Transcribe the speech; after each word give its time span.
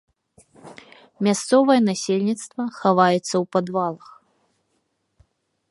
Мясцовае 1.27 1.75
насельніцтва 1.89 2.63
хаваецца 2.79 3.21
ў 3.21 3.45
падвалах. 3.57 4.13